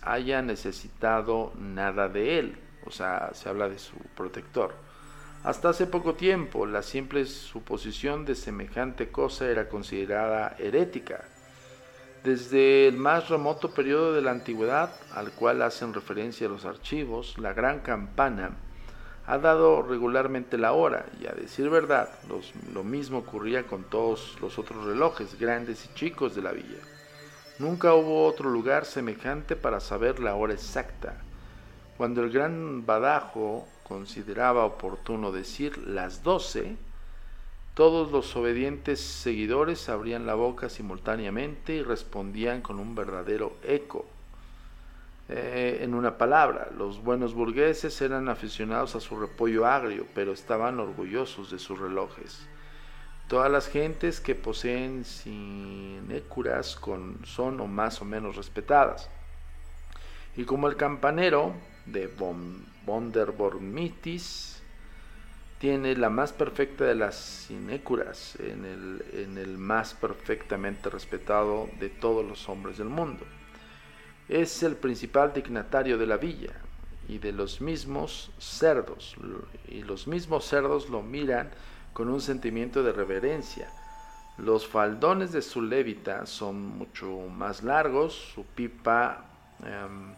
[0.02, 4.74] haya necesitado nada de él, o sea, se habla de su protector.
[5.44, 11.24] Hasta hace poco tiempo, la simple suposición de semejante cosa era considerada herética.
[12.24, 17.52] Desde el más remoto periodo de la antigüedad, al cual hacen referencia los archivos, la
[17.52, 18.56] gran campana
[19.26, 22.10] ha dado regularmente la hora, y a decir verdad,
[22.72, 26.80] lo mismo ocurría con todos los otros relojes, grandes y chicos de la villa.
[27.58, 31.22] Nunca hubo otro lugar semejante para saber la hora exacta.
[31.96, 36.76] Cuando el gran Badajo consideraba oportuno decir las doce,
[37.74, 44.06] todos los obedientes seguidores abrían la boca simultáneamente y respondían con un verdadero eco.
[45.28, 50.78] Eh, en una palabra, los buenos burgueses eran aficionados a su repollo agrio, pero estaban
[50.80, 52.46] orgullosos de sus relojes.
[53.28, 59.08] Todas las gentes que poseen sinécuras con, son o más o menos respetadas.
[60.36, 61.54] Y como el campanero
[61.86, 62.10] de
[62.84, 64.62] Bonderbormitis
[65.58, 71.88] tiene la más perfecta de las sinécuras en el, en el más perfectamente respetado de
[71.88, 73.24] todos los hombres del mundo.
[74.28, 76.52] Es el principal dignatario de la villa
[77.08, 79.14] y de los mismos cerdos,
[79.68, 81.50] y los mismos cerdos lo miran
[81.92, 83.68] con un sentimiento de reverencia.
[84.38, 89.26] Los faldones de su levita son mucho más largos, su pipa,
[89.62, 90.14] em,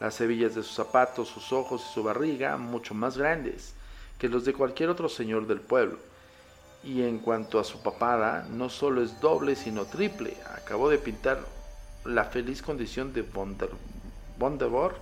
[0.00, 3.74] las hebillas de sus zapatos, sus ojos y su barriga mucho más grandes
[4.18, 5.98] que los de cualquier otro señor del pueblo.
[6.82, 10.36] Y en cuanto a su papada, no solo es doble, sino triple.
[10.56, 11.40] Acabó de pintar
[12.04, 13.22] la feliz condición de
[14.38, 14.96] Bondebor.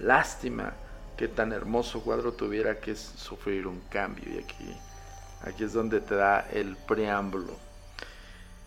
[0.00, 0.72] Lástima
[1.16, 4.24] que tan hermoso cuadro tuviera que sufrir un cambio.
[4.34, 4.76] Y aquí
[5.42, 7.52] Aquí es donde te da el preámbulo.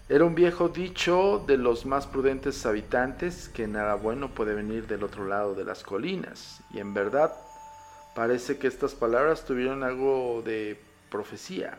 [0.07, 5.03] Era un viejo dicho de los más prudentes habitantes que nada bueno puede venir del
[5.03, 6.61] otro lado de las colinas.
[6.71, 7.33] Y en verdad
[8.15, 10.79] parece que estas palabras tuvieron algo de
[11.11, 11.77] profecía.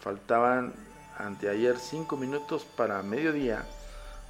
[0.00, 0.72] Faltaban
[1.18, 3.64] anteayer cinco minutos para mediodía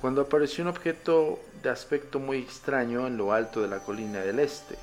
[0.00, 4.40] cuando apareció un objeto de aspecto muy extraño en lo alto de la colina del
[4.40, 4.76] este.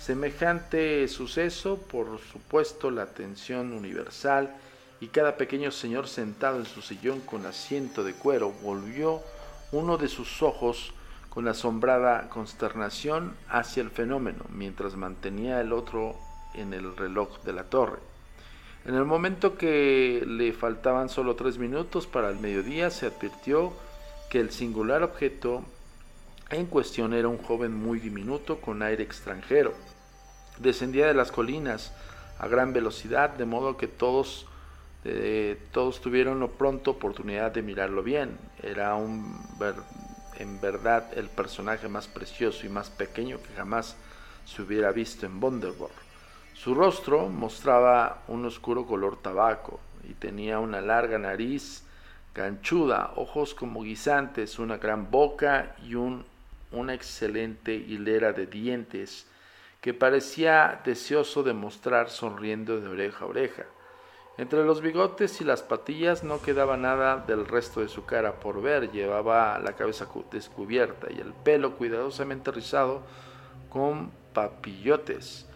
[0.00, 4.54] Semejante suceso, por supuesto, la atención universal
[5.00, 9.22] y cada pequeño señor sentado en su sillón con asiento de cuero volvió
[9.72, 10.92] uno de sus ojos
[11.30, 16.16] con asombrada consternación hacia el fenómeno, mientras mantenía el otro
[16.54, 17.98] en el reloj de la torre.
[18.84, 23.72] En el momento que le faltaban solo tres minutos para el mediodía, se advirtió
[24.34, 25.62] que el singular objeto
[26.50, 29.74] en cuestión era un joven muy diminuto con aire extranjero.
[30.58, 31.94] Descendía de las colinas
[32.40, 34.46] a gran velocidad, de modo que todos,
[35.04, 38.36] eh, todos tuvieron pronto oportunidad de mirarlo bien.
[38.60, 39.40] Era un,
[40.40, 43.94] en verdad el personaje más precioso y más pequeño que jamás
[44.46, 45.94] se hubiera visto en Bonderborg.
[46.54, 51.83] Su rostro mostraba un oscuro color tabaco y tenía una larga nariz
[52.34, 56.24] ganchuda, ojos como guisantes, una gran boca y un,
[56.72, 59.26] una excelente hilera de dientes
[59.80, 63.64] que parecía deseoso de mostrar sonriendo de oreja a oreja.
[64.36, 68.60] Entre los bigotes y las patillas no quedaba nada del resto de su cara por
[68.60, 73.02] ver, llevaba la cabeza descubierta y el pelo cuidadosamente rizado
[73.68, 75.46] con papillotes.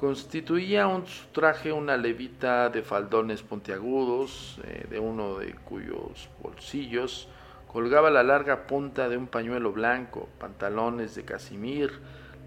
[0.00, 7.28] Constituía un, traje una levita de faldones puntiagudos, eh, de uno de cuyos bolsillos
[7.70, 12.00] colgaba la larga punta de un pañuelo blanco, pantalones de casimir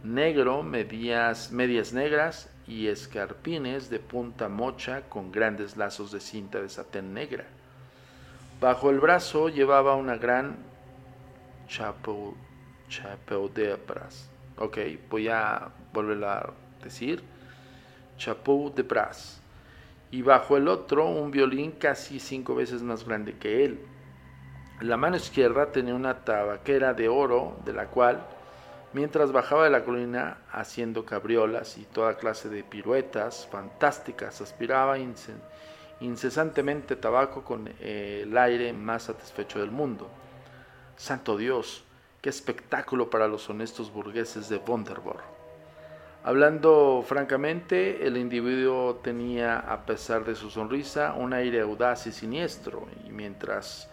[0.04, 6.70] negro, medias, medias negras y escarpines de punta mocha con grandes lazos de cinta de
[6.70, 7.46] satén negra.
[8.60, 10.56] Bajo el brazo llevaba una gran
[11.68, 12.34] chapeau,
[13.54, 14.28] de bras.
[14.58, 16.50] Ok, voy a volver a
[16.84, 17.33] decir.
[18.18, 19.42] Chapeau de bras.
[20.12, 23.80] Y bajo el otro un violín casi cinco veces más grande que él.
[24.82, 28.26] La mano izquierda tenía una tabaquera de oro, de la cual
[28.92, 34.98] mientras bajaba de la colina haciendo cabriolas y toda clase de piruetas fantásticas, aspiraba
[36.00, 40.10] incesantemente tabaco con el aire más satisfecho del mundo.
[40.96, 41.84] Santo Dios,
[42.22, 45.33] qué espectáculo para los honestos burgueses de Bonderborg.
[46.26, 52.88] Hablando francamente, el individuo tenía, a pesar de su sonrisa, un aire audaz y siniestro,
[53.06, 53.90] y mientras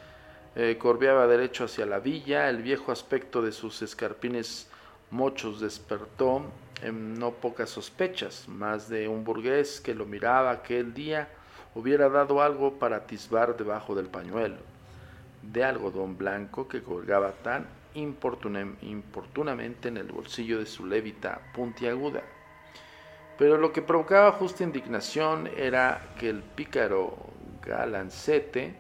[0.55, 4.69] eh, corbeaba derecho hacia la villa, el viejo aspecto de sus escarpines
[5.11, 6.45] Mochos despertó
[6.83, 11.29] en no pocas sospechas, más de un burgués que lo miraba aquel día
[11.75, 14.59] hubiera dado algo para atisbar debajo del pañuelo,
[15.43, 22.23] de algodón blanco que colgaba tan importunamente en el bolsillo de su levita puntiaguda.
[23.39, 27.17] Pero lo que provocaba justa indignación era que el pícaro
[27.65, 28.75] galancete,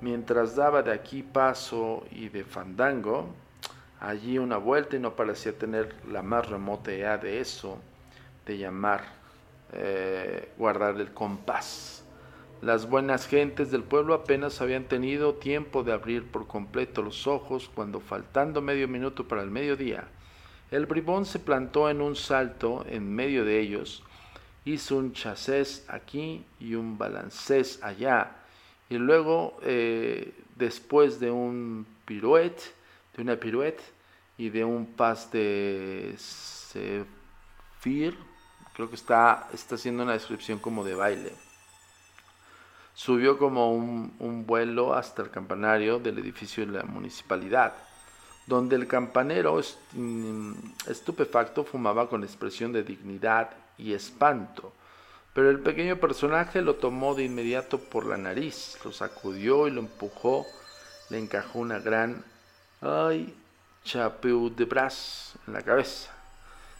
[0.00, 3.34] mientras daba de aquí paso y de fandango,
[4.00, 7.78] allí una vuelta y no parecía tener la más remota idea de eso,
[8.46, 9.02] de llamar,
[9.72, 11.97] eh, guardar el compás.
[12.60, 17.70] Las buenas gentes del pueblo apenas habían tenido tiempo de abrir por completo los ojos
[17.72, 20.08] cuando, faltando medio minuto para el mediodía,
[20.72, 24.02] el bribón se plantó en un salto en medio de ellos,
[24.64, 28.32] hizo un chasés aquí y un balancés allá,
[28.90, 32.60] y luego, eh, después de un piruet,
[33.16, 33.84] de una pirueta
[34.36, 36.98] y de un pas de Sefir,
[38.74, 41.47] creo que está, está haciendo una descripción como de baile.
[42.98, 47.74] Subió como un, vuelo hasta el campanario del edificio de la municipalidad,
[48.44, 49.60] donde el campanero
[49.92, 50.52] mm,
[50.88, 54.72] estupefacto fumaba con expresión de dignidad y espanto.
[55.32, 59.82] Pero el pequeño personaje lo tomó de inmediato por la nariz, lo sacudió y lo
[59.82, 60.44] empujó,
[61.08, 62.24] le encajó una gran
[62.80, 63.32] ¡ay!
[63.84, 66.10] chapeau de bras en la cabeza.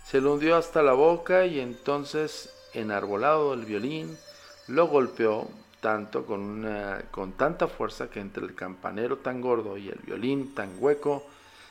[0.05, 4.19] Se lo hundió hasta la boca y entonces, enarbolado el violín,
[4.67, 5.49] lo golpeó
[5.81, 10.55] tanto con, una, con tanta fuerza que entre el campanero tan gordo y el violín
[10.55, 11.27] tan hueco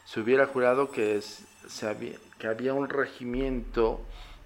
[0.05, 4.01] se hubiera jurado que, es, se había, que había un regimiento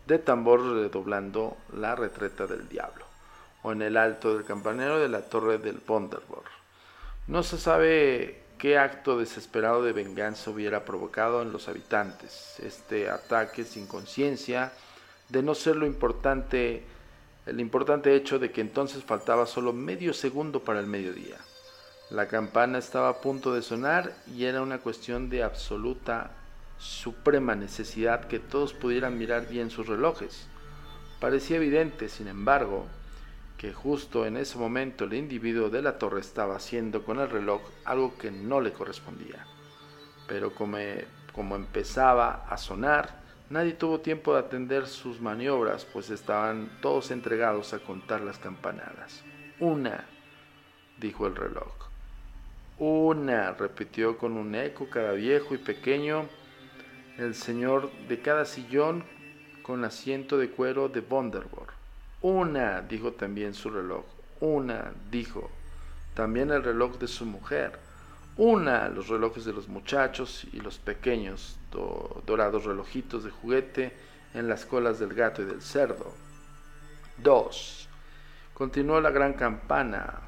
[0.07, 3.05] de tambor redoblando la retreta del diablo,
[3.61, 6.49] o en el alto del campanero de la torre del Ponderborg.
[7.27, 13.63] No se sabe qué acto desesperado de venganza hubiera provocado en los habitantes este ataque
[13.63, 14.71] sin conciencia,
[15.29, 16.83] de no ser lo importante,
[17.45, 21.37] el importante hecho de que entonces faltaba solo medio segundo para el mediodía.
[22.09, 26.31] La campana estaba a punto de sonar y era una cuestión de absoluta,
[26.77, 30.47] suprema necesidad que todos pudieran mirar bien sus relojes.
[31.19, 32.87] Parecía evidente, sin embargo,
[33.57, 37.61] que justo en ese momento el individuo de la torre estaba haciendo con el reloj
[37.85, 39.45] algo que no le correspondía.
[40.27, 40.77] pero como,
[41.33, 43.20] como empezaba a sonar,
[43.51, 49.23] nadie tuvo tiempo de atender sus maniobras, pues estaban todos entregados a contar las campanadas.
[49.59, 50.05] Una,
[50.97, 51.73] dijo el reloj.
[52.79, 56.27] Una, repitió con un eco cada viejo y pequeño
[57.17, 59.03] el señor de cada sillón
[59.61, 61.69] con asiento de cuero de Vonderborg.
[62.21, 64.05] Una, dijo también su reloj.
[64.39, 65.49] Una, dijo
[66.15, 67.77] también el reloj de su mujer.
[68.37, 71.57] Una, los relojes de los muchachos y los pequeños
[72.25, 73.93] dorados relojitos de juguete
[74.33, 76.13] en las colas del gato y del cerdo.
[77.17, 77.87] Dos.
[78.53, 80.21] Continuó la gran campana.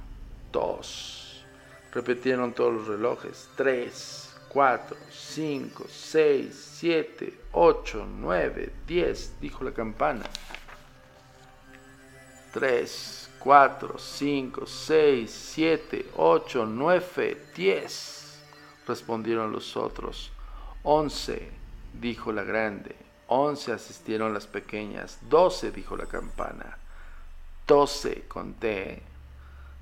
[0.51, 1.45] Dos.
[1.93, 3.49] Repitieron todos los relojes.
[3.55, 10.25] Tres, cuatro, cinco, seis, siete, ocho, nueve, diez, dijo la campana.
[12.51, 18.41] Tres, cuatro, cinco, seis, siete, ocho, nueve, diez,
[18.87, 20.31] respondieron los otros.
[20.83, 21.51] Once,
[21.99, 22.95] dijo la grande.
[23.27, 25.19] Once asistieron las pequeñas.
[25.29, 26.77] Doce, dijo la campana.
[27.67, 29.01] Doce, conté.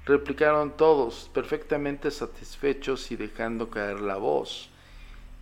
[0.05, 4.69] Replicaron todos, perfectamente satisfechos y dejando caer la voz.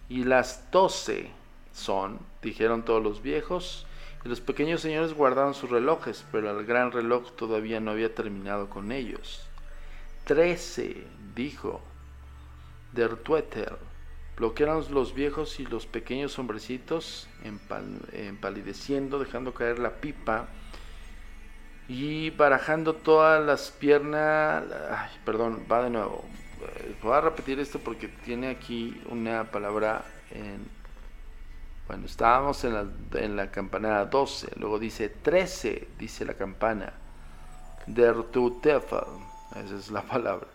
[0.09, 1.29] Y las doce
[1.73, 3.85] son, dijeron todos los viejos,
[4.23, 8.91] los pequeños señores guardaron sus relojes, pero el gran reloj todavía no había terminado con
[8.91, 9.45] ellos.
[10.25, 11.81] Trece, dijo
[12.93, 13.77] Der Tueter.
[14.35, 17.27] Bloquearon los viejos y los pequeños hombrecitos,
[18.13, 20.47] empalideciendo, dejando caer la pipa
[21.89, 24.63] y barajando todas las piernas.
[24.91, 26.23] Ay, perdón, va de nuevo.
[26.61, 30.78] Eh, voy a repetir esto porque tiene aquí una palabra en.
[31.89, 32.85] Bueno, estábamos en la,
[33.15, 36.93] en la campanada 12, luego dice 13, dice la campana.
[37.87, 40.47] Der esa es la palabra.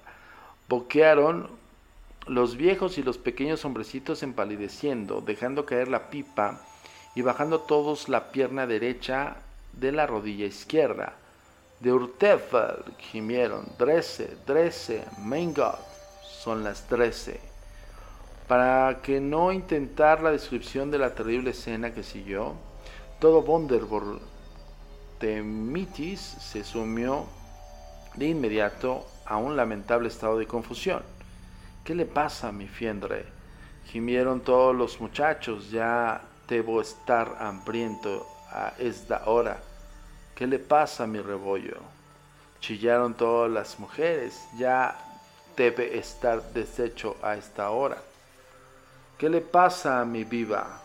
[0.68, 1.51] Boquearon
[2.28, 6.61] los viejos y los pequeños hombrecitos empalideciendo, dejando caer la pipa
[7.16, 9.39] y bajando todos la pierna derecha
[9.72, 11.14] de la rodilla izquierda
[11.80, 15.80] de Urtefel gimieron, Drese, Drese, Mein God,
[16.22, 17.53] son las trece.
[18.49, 22.55] Para que no intentar la descripción de la terrible escena que siguió,
[23.18, 24.20] todo Wonderborg
[25.18, 27.24] de Mitis se sumió
[28.16, 31.03] de inmediato a un lamentable estado de confusión.
[31.84, 33.24] ¿Qué le pasa, mi fiendre?
[33.86, 39.59] Gimieron todos los muchachos, ya debo estar hambriento a esta hora.
[40.34, 41.78] ¿Qué le pasa mi rebollo?
[42.61, 44.99] Chillaron todas las mujeres, ya
[45.57, 47.99] debe estar deshecho a esta hora.
[49.18, 50.82] ¿Qué le pasa a mi viva?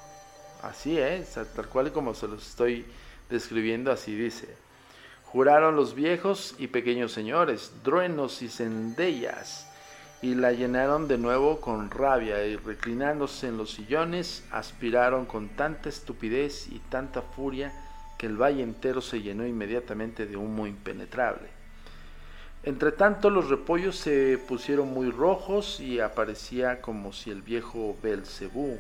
[0.62, 2.86] Así es, tal cual y como se los estoy
[3.30, 4.56] describiendo, así dice.
[5.26, 9.68] Juraron los viejos y pequeños señores, truenos y cendellas,
[10.22, 15.90] y la llenaron de nuevo con rabia, y reclinándose en los sillones, aspiraron con tanta
[15.90, 17.74] estupidez y tanta furia
[18.18, 21.59] que el valle entero se llenó inmediatamente de humo impenetrable.
[22.64, 28.78] Entre tanto los repollos se pusieron muy rojos y aparecía como si el viejo Belcebú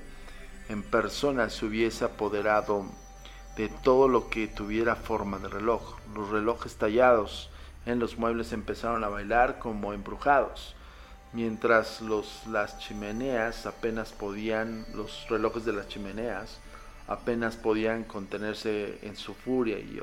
[0.67, 2.85] en persona se hubiese apoderado
[3.55, 5.97] de todo lo que tuviera forma de reloj.
[6.13, 7.49] Los relojes tallados
[7.85, 10.75] en los muebles empezaron a bailar como embrujados,
[11.31, 16.59] mientras los, las chimeneas apenas podían, los relojes de las chimeneas
[17.07, 19.99] apenas podían contenerse en su furia y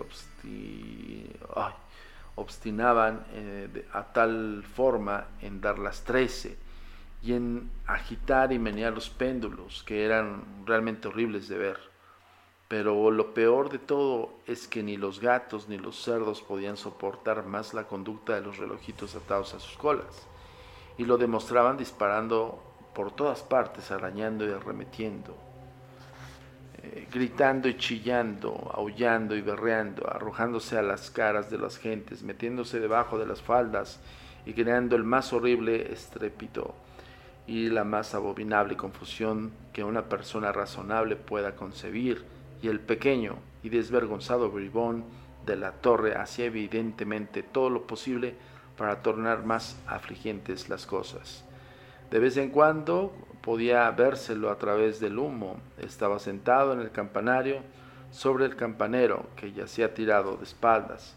[2.37, 6.57] obstinaban eh, a tal forma en dar las trece
[7.23, 11.79] y en agitar y menear los péndulos que eran realmente horribles de ver.
[12.69, 17.47] Pero lo peor de todo es que ni los gatos ni los cerdos podían soportar
[17.47, 20.27] más la conducta de los relojitos atados a sus colas,
[20.99, 22.63] y lo demostraban disparando
[22.95, 25.46] por todas partes, arañando y arremetiendo
[27.13, 33.19] gritando y chillando, aullando y berreando, arrojándose a las caras de las gentes, metiéndose debajo
[33.19, 34.01] de las faldas
[34.45, 36.75] y creando el más horrible estrépito
[37.47, 42.25] y la más abominable confusión que una persona razonable pueda concebir,
[42.63, 45.05] y el pequeño y desvergonzado bribón
[45.45, 48.35] de la torre hacía evidentemente todo lo posible
[48.77, 51.45] para tornar más afligentes las cosas.
[52.11, 53.13] De vez en cuando,
[53.47, 55.59] podía vérselo a través del humo.
[55.79, 57.61] Estaba sentado en el campanario
[58.11, 61.15] sobre el campanero que yacía tirado de espaldas.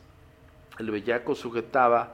[0.78, 2.14] El bellaco sujetaba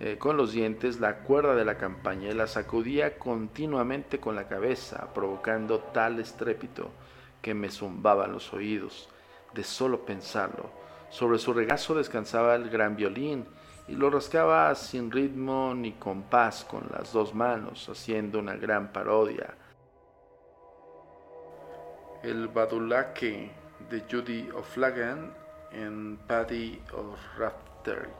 [0.00, 4.48] eh, con los dientes la cuerda de la campaña y la sacudía continuamente con la
[4.48, 6.90] cabeza, provocando tal estrépito
[7.40, 9.08] que me zumbaban los oídos
[9.54, 10.70] de solo pensarlo.
[11.08, 13.46] Sobre su regazo descansaba el gran violín
[13.88, 19.54] y lo rascaba sin ritmo ni compás con las dos manos, haciendo una gran parodia.
[22.22, 23.52] El Badulaque
[23.88, 25.32] de Judy O'Flagan
[25.70, 28.10] en Paddy O'Raftery.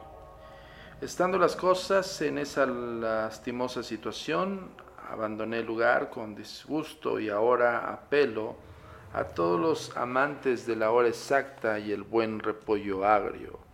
[1.01, 4.69] Estando las cosas en esa lastimosa situación,
[5.11, 8.55] abandoné el lugar con disgusto y ahora apelo
[9.13, 13.66] a todos los amantes de la hora exacta y el buen repollo agrio.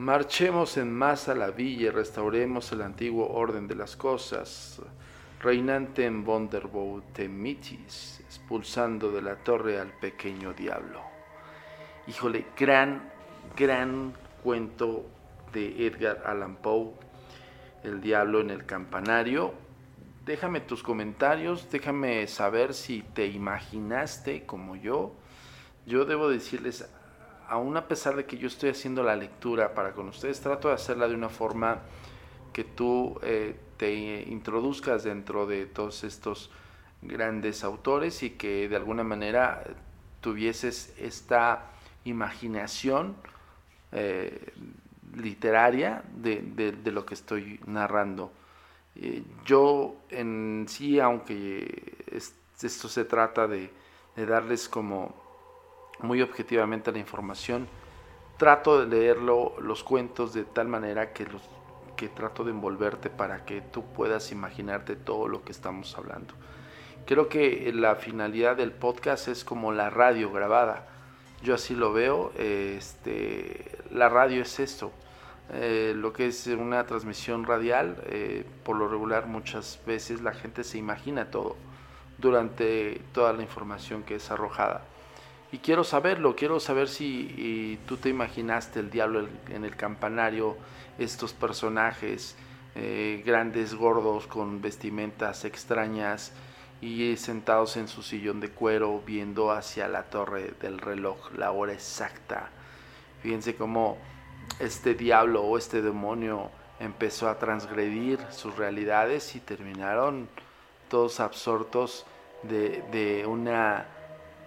[0.00, 4.80] Marchemos en masa a la villa y restauremos el antiguo orden de las cosas,
[5.42, 11.02] reinante en Vonderbo Temitis, expulsando de la torre al pequeño diablo.
[12.06, 13.10] Híjole, gran,
[13.54, 15.04] gran cuento
[15.52, 16.94] de Edgar Allan Poe,
[17.84, 19.52] El diablo en el campanario.
[20.24, 25.12] Déjame tus comentarios, déjame saber si te imaginaste como yo.
[25.84, 26.88] Yo debo decirles,
[27.50, 30.74] aún a pesar de que yo estoy haciendo la lectura para con ustedes, trato de
[30.74, 31.80] hacerla de una forma
[32.52, 33.92] que tú eh, te
[34.28, 36.50] introduzcas dentro de todos estos
[37.02, 39.64] grandes autores y que de alguna manera
[40.20, 41.72] tuvieses esta
[42.04, 43.16] imaginación
[43.90, 44.52] eh,
[45.16, 48.30] literaria de, lo que estoy narrando.
[48.94, 51.96] Eh, yo en sí, aunque
[52.62, 53.70] esto se trata de,
[54.14, 55.29] darles como
[56.02, 57.68] muy objetivamente la información,
[58.36, 61.42] trato de leerlo, los cuentos de tal manera que, los,
[61.96, 66.34] que trato de envolverte para que tú puedas imaginarte todo lo que estamos hablando.
[67.06, 70.86] Creo que la finalidad del podcast es como la radio grabada.
[71.42, 72.32] Yo así lo veo.
[72.36, 74.92] Este, la radio es esto.
[75.52, 80.62] Eh, lo que es una transmisión radial, eh, por lo regular muchas veces la gente
[80.62, 81.56] se imagina todo
[82.18, 84.84] durante toda la información que es arrojada.
[85.52, 90.56] Y quiero saberlo, quiero saber si tú te imaginaste el diablo en el campanario,
[90.98, 92.36] estos personajes
[92.76, 96.32] eh, grandes, gordos, con vestimentas extrañas
[96.80, 101.72] y sentados en su sillón de cuero viendo hacia la torre del reloj la hora
[101.72, 102.50] exacta.
[103.22, 103.98] Fíjense cómo
[104.60, 110.28] este diablo o este demonio empezó a transgredir sus realidades y terminaron
[110.88, 112.06] todos absortos
[112.42, 113.86] de, una,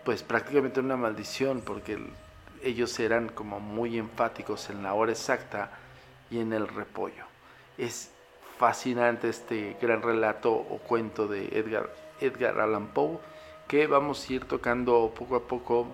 [0.04, 1.99] pues prácticamente una maldición, porque
[2.64, 5.72] ellos eran como muy enfáticos en la hora exacta
[6.30, 7.26] y en el repollo.
[7.78, 8.12] Es
[8.58, 11.89] fascinante este gran relato o cuento de Edgar,
[12.20, 13.20] Edgar Allan Poe
[13.68, 15.88] que vamos a ir tocando poco a poco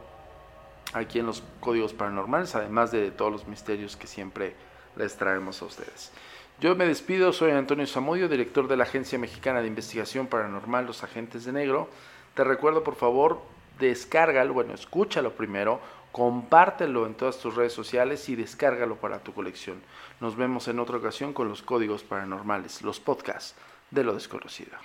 [0.93, 4.53] aquí en los códigos paranormales, además de todos los misterios que siempre
[4.95, 6.12] les traemos a ustedes.
[6.60, 11.03] Yo me despido, soy Antonio Zamudio, director de la Agencia Mexicana de Investigación Paranormal Los
[11.03, 11.89] Agentes de Negro.
[12.34, 13.41] Te recuerdo, por favor,
[13.80, 15.80] descárgalo, bueno, escúchalo primero,
[16.11, 19.82] compártelo en todas tus redes sociales y descárgalo para tu colección.
[20.19, 23.55] Nos vemos en otra ocasión con los códigos paranormales, los podcasts
[23.91, 24.77] de lo desconocido.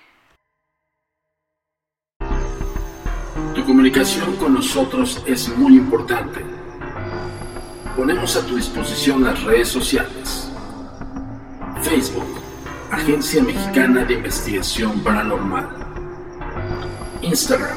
[3.54, 6.40] Tu comunicación con nosotros es muy importante.
[7.96, 10.50] Ponemos a tu disposición las redes sociales.
[11.82, 12.40] Facebook,
[12.90, 15.68] Agencia Mexicana de Investigación Paranormal.
[17.22, 17.76] Instagram,